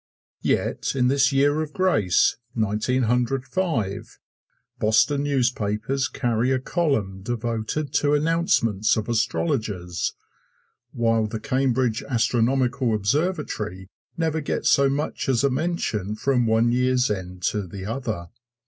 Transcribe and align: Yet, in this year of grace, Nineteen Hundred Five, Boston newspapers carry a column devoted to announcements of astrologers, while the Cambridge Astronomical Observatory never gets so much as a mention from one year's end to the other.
Yet, 0.41 0.95
in 0.95 1.09
this 1.09 1.31
year 1.31 1.61
of 1.61 1.73
grace, 1.73 2.37
Nineteen 2.55 3.03
Hundred 3.03 3.45
Five, 3.45 4.17
Boston 4.79 5.21
newspapers 5.25 6.07
carry 6.07 6.49
a 6.51 6.57
column 6.57 7.21
devoted 7.21 7.93
to 7.93 8.15
announcements 8.15 8.97
of 8.97 9.07
astrologers, 9.07 10.13
while 10.91 11.27
the 11.27 11.39
Cambridge 11.39 12.01
Astronomical 12.01 12.95
Observatory 12.95 13.91
never 14.17 14.41
gets 14.41 14.69
so 14.71 14.89
much 14.89 15.29
as 15.29 15.43
a 15.43 15.51
mention 15.51 16.15
from 16.15 16.47
one 16.47 16.71
year's 16.71 17.11
end 17.11 17.43
to 17.43 17.67
the 17.67 17.85
other. 17.85 18.29